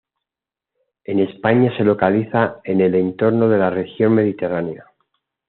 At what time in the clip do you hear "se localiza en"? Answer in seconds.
1.77-2.81